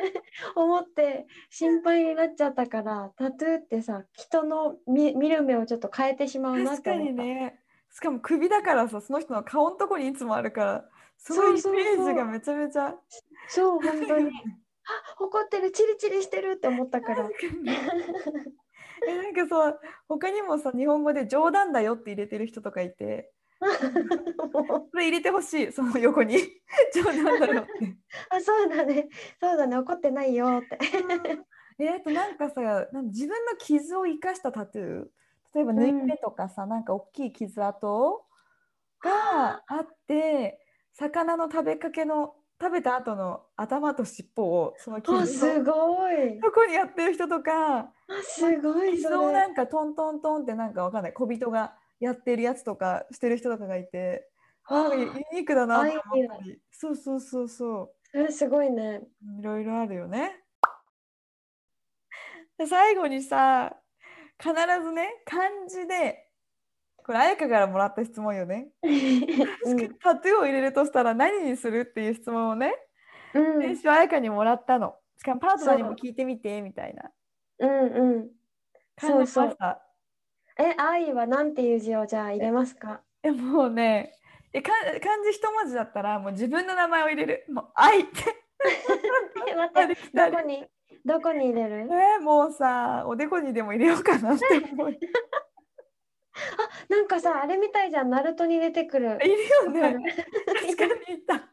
[0.56, 7.12] 思って心配になっちゃったからタトゥーってさ人の見見る目をちょっと変えてしまうなっ確かて思った。
[7.12, 7.61] にね
[7.92, 10.84] しかも首だからさその人の顔のとこにいつもあるから
[11.18, 12.94] そういうイメージがめちゃめちゃ。
[13.48, 14.30] そう本当に。
[14.84, 17.28] あ怒ってるチリチリしてるって思ったから。
[19.06, 19.78] えなんかさ
[20.08, 23.32] 他にもさ日本語で冗談だよって入れてる人とかいて。
[24.90, 26.36] それ入れてほしいその横に。
[26.92, 27.70] 冗談だよって。
[28.30, 29.08] あそうだね。
[29.40, 29.76] そうだね。
[29.76, 30.78] 怒ってないよって。
[31.78, 32.60] えー、あとなんかさ
[32.92, 35.06] なん自分の傷を生かしたタトゥー
[35.54, 38.24] 例えば縫い目とかさ、なんか大きい傷跡
[39.00, 40.58] があって
[40.92, 46.40] 魚の食べかけの食べた後の頭と尻尾をそのあ傷すのごい。
[46.40, 51.12] とこにやってる人とかあすごいそ傷をれなんかトントントンってなんかわかんない。
[51.12, 54.28] 小人がやってるやつとかしてる人とかがいて
[54.64, 56.60] あユニークだなと思ったり。
[56.70, 59.02] そうそうそうそそれすごいね。
[59.36, 60.44] ういろいろあるよね。
[62.58, 63.81] で最後にさ
[64.42, 66.28] 必ずね漢字で
[67.04, 68.68] これ彩香からもらった質問よね。
[68.82, 72.74] うんタトゥーを入れるとしたら何にするっていう質問をね
[73.34, 74.96] うん先週彩香にもらったの。
[75.18, 77.10] しかもパートナーにもそう聞いてみてみたいな。
[77.58, 78.28] うんうん
[78.96, 79.50] 感じました。
[80.58, 83.00] そうえ愛はなんていう字をじゃあ入れますか？
[83.24, 84.18] いやもうね
[84.52, 84.70] えか
[85.02, 87.44] 漢字一文字だったらもう自分の名前を入れる。
[87.52, 88.10] もう愛って。
[89.48, 89.96] え 待って
[90.30, 90.64] どこに？
[91.04, 91.88] どこに入れる？
[91.90, 94.98] えーもうさおでこにでも入れようかなって思う。
[96.88, 100.14] なんかさあれみたいじゃんナルトに出てくるいるよね。
[100.46, 101.48] 確かにいた。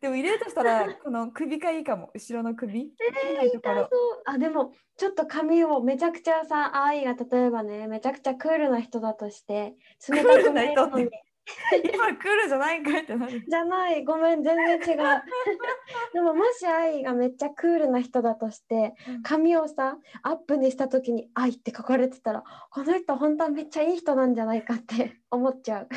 [0.00, 2.84] でも入れるとしたらこの首がいいかも後ろの首。
[2.84, 2.90] 見
[3.30, 3.88] えないところ。
[4.26, 9.74] あでもちょっと髪をめちゃくちゃさ愛が例えばねめちゃくちゃクールな人だとして
[10.08, 11.08] 冷たくないのに
[11.94, 13.44] 今クールじゃないんかいってなる。
[13.48, 14.04] じゃない。
[14.04, 15.22] ごめん全然違う。
[16.12, 25.88] でももし愛がめっちゃクールな人だとして髪をさアップにした時に「愛」って書かれてたらこの人本当はめっちゃいい人なんじゃないかって 思っちゃう。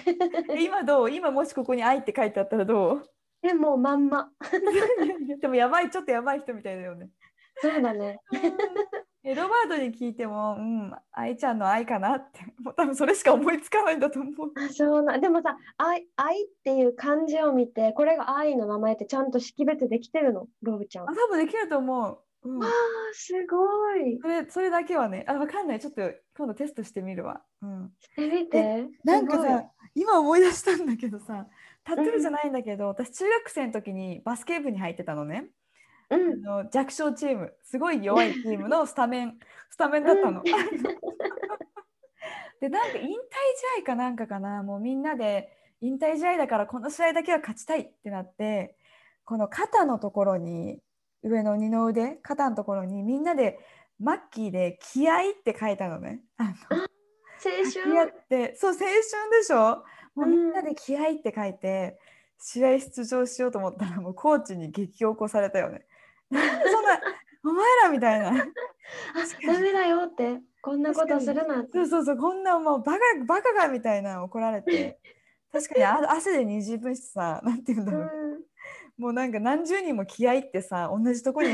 [0.52, 1.12] え今どう？
[1.12, 3.04] 今もしここに愛って書いてあったらどう？
[3.42, 4.32] でもまんま。
[5.40, 7.10] でもやばいちょっとやばい人みたいだよね。
[7.62, 8.20] そうだね
[9.30, 14.34] えロバートに聞いても、うん、愛ちゃんの愛かなって、もう多分それしか思いつかないんだと思う。
[14.56, 20.48] あそうなでもさ愛「愛」っていう漢字を見てこれが愛の名前ってちゃんと識別できてるの？
[20.64, 22.20] ロブちゃんあ、多分できると思う。
[22.42, 22.70] うんあ、ー
[23.14, 25.80] すごいそれそれだけはね、あ、わかんない。
[25.80, 26.02] ちょっと
[26.36, 27.42] 今度テストしてみるわ。
[27.62, 29.64] うん、してみてなんかさ、
[29.94, 31.46] 今思い出したんだけどさ、
[31.84, 35.50] タトゥーじゃないんだけど、私中学生の時にバスケ部に入ってたのね。
[36.10, 40.44] あうんの弱小チーム、すごい弱いチームの スタメン、スタメンだったの。
[42.60, 43.12] で、なんか引退
[43.78, 45.50] 試合かなんかかな、もうみんなで
[45.82, 48.76] 引退試合だからこの試合だけは勝ちたいってなって、
[49.24, 50.82] この肩のところに、
[51.24, 53.60] 上の二の腕、肩のところにみんなで
[54.00, 56.22] マッキーで気合って書いたのね。
[56.38, 56.78] あの青
[57.72, 58.92] 春って、そう、青春
[59.32, 59.84] でしょ？
[60.16, 62.00] もうみんなうんで気合って書いて、
[62.38, 65.86] 試合出場しようと思ったら、もうコーチに激を起こされたよね。
[66.72, 67.02] そんな、
[67.44, 68.30] お前らみたいな。
[68.32, 68.34] あ
[69.48, 75.00] ダメだよってこんなことするなってそうそうそう、こんなもうバカバカがみたいな怒られて。
[75.52, 78.46] 確かにあ汗でにじむしさ、なんて言うんだろう。
[79.00, 81.50] もうなんか何十人も気合ってさ、同じとこに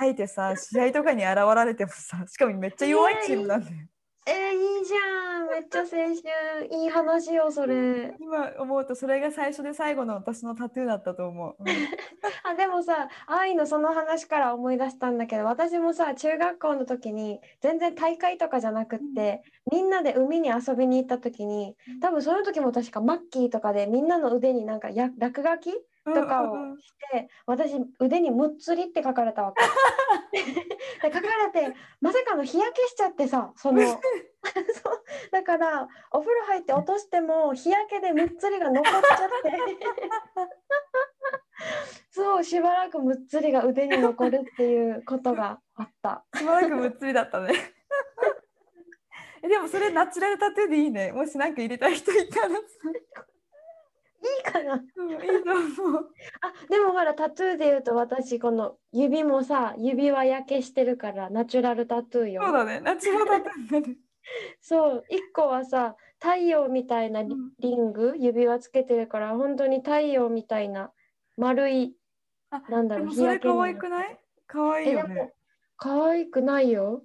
[0.00, 3.76] 書いてさ、試合とかに現れてもさ、しかもめっちゃ弱いチームなんだよ。
[5.58, 8.14] めっちゃ青春いい話よそれ。
[8.20, 11.56] 今思うとそれが最初で最後の私のタトゥーだったと思う。
[11.58, 11.66] うん。
[12.44, 19.42] あでもさ愛のその話から思い出したんだけど私もさ中学校の時に全然大会とかじゃなくって、
[19.72, 25.72] みんなで海に遊びに行った時に多分その時も確かマッキーとかでみんなの腕になんかや落書き
[26.04, 26.78] とかをうんうんうん。
[26.80, 29.64] して私腕に「むっつり」って書かれたわけ。
[31.02, 33.82] で書かれてまさかの日焼けしちゃってさその
[34.82, 39.02] そうだからお風呂入って落としても日焼けでむっつりが残っちゃっ
[39.42, 39.52] て
[42.10, 46.24] そうしばらくむっつりが腕に残るっていうことがあった。
[46.36, 47.52] しばらくむっつりだったね。
[49.42, 51.12] えでもそれナチュラルタトゥーでいいね。
[51.12, 52.62] もしなんか入れたい人いたらさ、
[54.20, 56.10] いいかなうん、いいと思う。
[56.40, 62.42] あでもほらタトゥーで言うと私この指もさ指は焼けしてるからナチュラルタトゥーよ。
[62.42, 62.80] そうだね。
[62.80, 64.07] ナチュラルタトゥー。
[64.60, 70.92] そう一個はさ太陽みたいなリうんリング、指輪つけてるから本当に太陽みたいな
[71.36, 71.96] 丸い
[72.50, 74.18] あなんだろうそれ可愛くない？
[74.46, 75.32] 可愛いよね。
[75.76, 77.04] 可愛くないよ。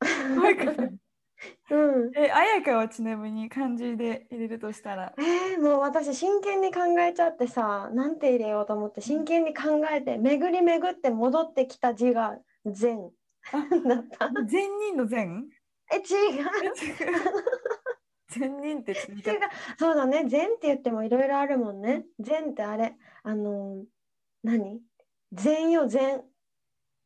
[0.00, 0.98] 可愛くない？
[1.70, 2.10] うん。
[2.16, 5.14] え、あやかはちなみに漢字で入れるとしたら？
[5.18, 13.10] えー、もう私真剣に考えちゃってさなんて入れようと思って真剣に考えて巡り巡って戻ってきた字が善
[13.86, 14.30] だった。
[14.46, 15.48] 善人の善
[15.92, 16.44] え違う。
[18.28, 19.30] 善人って言って。
[19.30, 19.40] 違う。
[19.78, 20.24] そうだね。
[20.28, 22.04] 善って言ってもいろいろあるもんね。
[22.18, 22.96] 善ってあれ。
[23.22, 23.84] あのー
[24.42, 24.80] 何？
[25.32, 26.22] 善よ善。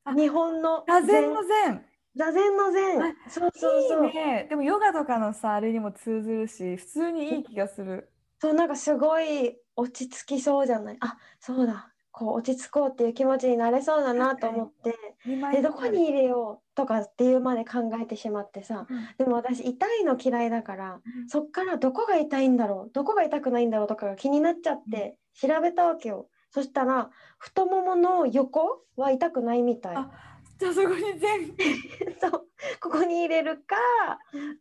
[0.05, 1.87] あ日本の座禅の禅。
[2.15, 4.07] 座禅の禅あそうそうそう。
[4.09, 4.47] いいね。
[4.49, 8.13] でもヨガとかのさあれにも通ずるし普通にいい気がする。
[8.41, 10.97] そうなんかすごい落ち着きそうじゃない？
[11.01, 14.97] あそうだこう落ち着こうっていう気持ちになれそうだなと思って
[15.53, 19.09] でどこに入れようとかっていうまで考えてしまってさうん。
[19.17, 26.29] でも私痛いの嫌いだからそっからどこが痛いんだろうどこが痛くないんだろうとかが気になっちゃって調べたわけよ。
[26.51, 27.09] そしたら
[27.39, 29.97] 太ももの横は痛くないみたい。
[29.97, 30.11] あ
[30.59, 31.57] じゃあそこに全
[32.21, 32.47] そう。
[32.81, 33.77] ここに入れるか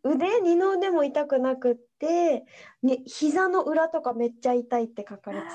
[0.04, 2.46] 腕二の腕も痛くなくって、
[2.82, 5.54] ね、膝の裏とかめっちゃ痛いって書かれてた。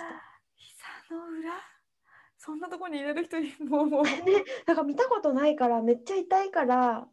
[0.54, 1.75] 膝の裏？
[2.46, 4.04] そんなとこに入れる人いもうもう
[4.66, 7.08] なんか見たことないからめっちゃ痛いから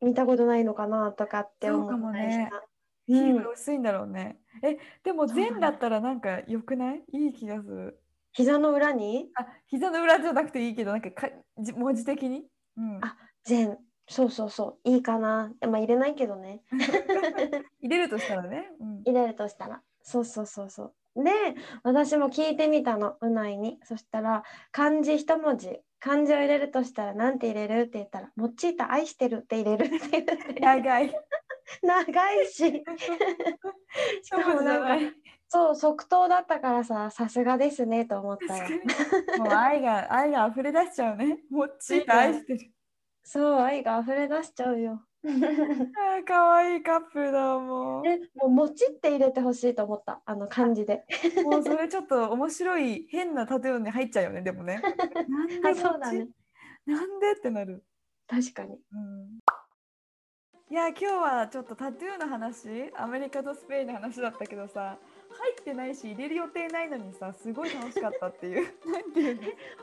[0.00, 2.60] 見たことないのかなとかって思そうかもったりした。
[2.60, 2.66] ね
[3.06, 4.38] 皮うん膚薄いんだろうね。
[4.62, 7.04] えでも全だったらなんか良くない？
[7.12, 8.02] いい気がする。
[8.32, 9.30] 膝の裏に？
[9.34, 12.46] あ膝の裏じゃなくていいけどなんかかじ文字的に？
[12.76, 13.78] うん、あ全
[14.08, 15.52] そうそうそういいかな。
[15.60, 16.62] でも入れないけどね。
[17.80, 18.70] 入れるとしたらね。
[18.80, 19.82] うん、入れるとしたら。
[20.00, 20.94] そうそうそうそう。
[21.16, 21.32] で
[21.82, 23.78] 私も聞いてみたのうないに。
[23.84, 31.12] そしたら漢字一文字漢字を入れるとしたらなんて入れるって言ったら「もちた愛してる」って入れるって言って長い。
[31.82, 32.84] 長いし
[34.22, 35.16] しかもなんか
[35.48, 38.64] そう即答だったからささすがですねと思ったよ
[39.38, 41.40] もう愛が愛が溢れ出しちゃうね。
[41.50, 42.72] もっちー愛してる。
[43.22, 45.04] そう愛が溢れ出しちゃうよ
[46.26, 50.22] 可愛いカップルだもえもう「もち」って入れてほしいと思った。
[50.24, 51.04] あの漢字で。
[51.38, 51.42] う。
[51.44, 54.80] もうそれちょっと面白い変な建物に入っちゃうよねでもね。
[55.28, 56.28] なんであそうだね。
[56.86, 57.84] なんでってなる。
[58.28, 58.78] 確かに。
[58.92, 59.38] うん。
[60.70, 64.98] いや今日はちょっとタトゥーの話アメリカとスペインの話だったけどさ
[65.38, 68.66] 入ってないし入れる予定ないのにさすごい楽しかったっていう。
[68.90, 69.36] なんていう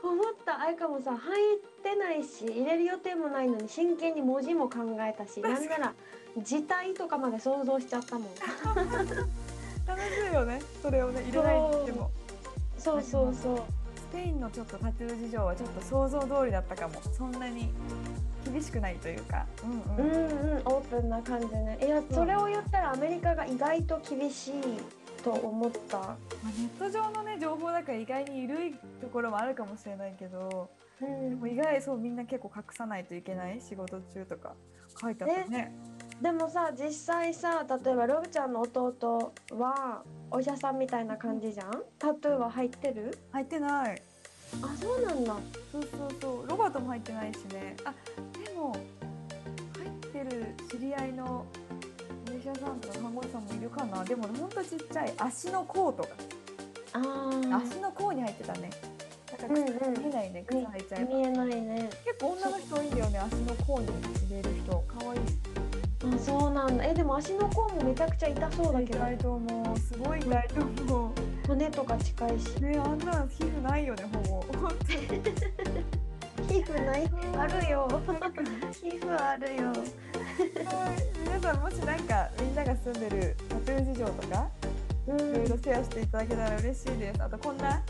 [0.03, 0.09] の？
[0.11, 0.59] 思った。
[0.59, 5.93] あいかもさ入ってないし入れる予定もないのに真剣に文字も考えたしなんなら
[6.37, 8.27] 字体とかまで想像しちゃったもん。
[9.87, 10.59] 楽しいよね。
[10.81, 12.11] それをね入れないにしても。
[12.77, 13.01] そう。
[13.01, 13.61] そうそう
[13.95, 17.01] スペインのちょっとタトゥー事情はちょっと想像通りだったかも。
[17.11, 17.69] そんなに
[18.45, 19.45] 厳しくないというか。
[19.63, 20.57] うんううんん、うん。
[20.65, 21.77] オープンな感じね。
[21.81, 24.53] いやそれを言ったらアメリカが意外と厳しい
[25.25, 25.97] と思った。
[25.97, 26.17] まあ、
[26.55, 30.69] ネット上のね情報だから意外に緩いところもあるかもしれないけど
[31.01, 31.29] うん。
[31.31, 33.59] でも意外そうみんな結構隠さないといけない？
[33.59, 34.53] 仕事中とか。
[35.01, 35.75] 書いてあったね。
[36.21, 41.83] でもさ実際さ例えばロブちゃんの弟はお医者さんみたいな感じじゃん。
[41.97, 43.17] タトゥーは入ってる？
[43.31, 44.01] 入ってない。
[44.61, 45.35] あそうなんだ。
[45.71, 46.47] そうそうそう。
[46.47, 47.75] ロバートも入ってないしね。
[47.83, 47.93] あ
[48.45, 48.77] でも
[50.13, 51.45] 入ってる知り合いの
[52.45, 54.03] 者さんとか看護師さんもいるかな。
[54.03, 56.09] でもほんとちっちゃい足の甲とか。
[56.93, 57.57] あー。
[57.57, 58.69] 足の甲に入ってたね。
[59.31, 60.45] だからうんうん靴見えないね。
[60.47, 61.15] 靴履いちゃえば。
[61.15, 61.89] 見えないね。
[62.05, 63.19] 結構女の人多いんだよね。
[63.19, 63.93] 足の甲に入
[64.29, 64.71] れる人。
[64.81, 65.21] かわいい
[66.13, 66.85] あそうなんだ。
[66.85, 68.97] えでも足の甲もめちゃくちゃ痛そうだけど。
[68.97, 69.79] 意外ともう。
[69.79, 70.61] すごい痛いと
[70.93, 71.15] 思
[71.47, 72.49] 骨とか近いし。
[72.57, 74.69] うねあんな皮膚ないよねほぼ。
[76.47, 77.09] 皮膚ない？
[77.37, 77.87] あるよ。
[78.71, 79.67] 皮膚あるよ。
[79.69, 84.49] はい皆さんもしなんかみんなが住んでるタトゥー事情とか
[85.07, 87.23] うんいろいろシェアしていただけたら嬉しいです。
[87.23, 87.81] あとこんな、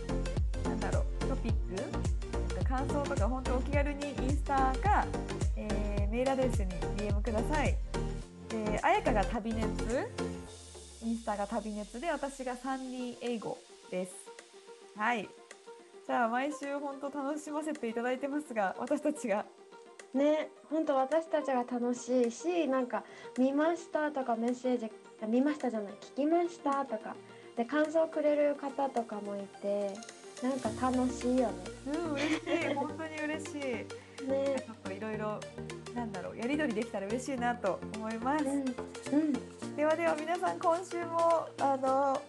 [0.63, 5.05] なんだろう、トピックなんか感想とか本当お気軽にインスタか、
[5.55, 7.75] えーメールアドレスに DM ください。
[8.51, 9.65] えー、あやかが旅熱、
[11.03, 13.57] インスタが旅熱で、私が三人英語
[13.91, 14.13] です。
[14.95, 15.27] はい。
[16.07, 19.45] じゃあ毎週本当楽しませていただいてますが、私たちが。
[20.15, 23.03] ね本当私たちが楽しいしなんか
[23.37, 24.91] 見ましたとかメッセージ
[25.21, 27.15] あ見ましたじゃない聞きましたとか
[27.55, 29.93] で感想くれる方とかもいて
[30.43, 31.49] なんか楽しいよ
[31.87, 32.73] うん、嬉しい。
[32.73, 33.61] 本当に嬉しい。
[33.61, 33.85] ね。
[34.17, 35.39] ちねょっといろいろ、
[35.93, 38.45] なんだろう、やり取りできたら嬉しいなと思います。
[38.45, 39.75] うんうん。
[39.75, 42.21] ではでは皆さん今週もあの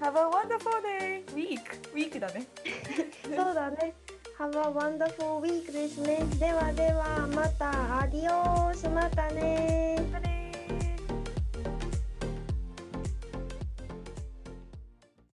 [0.00, 1.60] Have a wonderful day week
[1.94, 2.46] week だね。
[3.24, 3.94] そうだね
[4.42, 8.88] Have a wonderful week ですねではではまたアディオース。
[8.88, 10.31] またねまたね